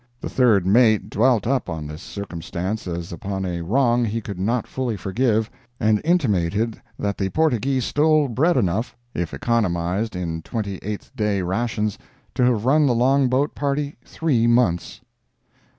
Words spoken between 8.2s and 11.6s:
bread enough, if economised in twenty eighth day